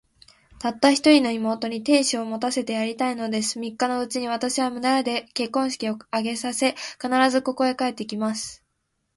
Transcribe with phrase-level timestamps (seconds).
[0.57, 3.59] たった一人の妹に、亭主を持たせてやりたいのです。
[3.59, 8.63] 三日のうちに、私は村で結婚式を挙げさせ、必ず、ここへ帰って来ます。